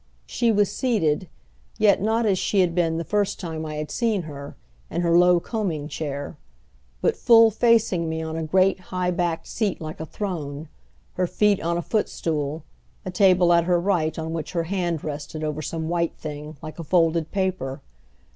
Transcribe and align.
She 0.25 0.51
was 0.51 0.71
seated, 0.71 1.29
yet 1.77 2.01
not 2.01 2.25
as 2.25 2.39
she 2.39 2.61
had 2.61 2.73
been 2.73 2.97
the 2.97 3.03
first 3.03 3.39
time 3.39 3.67
I 3.67 3.75
had 3.75 3.91
seen 3.91 4.23
her, 4.23 4.55
in 4.89 5.01
her 5.01 5.15
low 5.15 5.39
combing 5.39 5.87
chair; 5.89 6.37
but 7.01 7.15
full 7.15 7.51
facing 7.51 8.09
me 8.09 8.19
on 8.19 8.35
a 8.35 8.41
great 8.41 8.79
high 8.79 9.11
backed 9.11 9.45
seat 9.45 9.79
like 9.79 9.99
a 9.99 10.07
throne, 10.07 10.69
her 11.13 11.27
feet 11.27 11.61
on 11.61 11.77
a 11.77 11.83
footstool, 11.83 12.63
a 13.05 13.11
table 13.11 13.53
at 13.53 13.65
her 13.65 13.79
right 13.79 14.17
on 14.17 14.33
which 14.33 14.53
her 14.53 14.63
hand 14.63 15.03
rested 15.03 15.43
over 15.43 15.61
some 15.61 15.87
white 15.87 16.15
thing, 16.15 16.57
like 16.63 16.79
a 16.79 16.83
folded 16.83 17.31
paper. 17.31 17.83